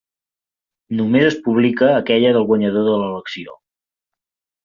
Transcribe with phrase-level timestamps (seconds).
[1.01, 3.57] Només es publica aquella del guanyador de l'elecció.